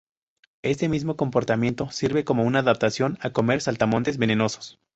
[0.63, 4.79] Este mismo comportamiento sirve como una adaptación a comer saltamontes venenosos.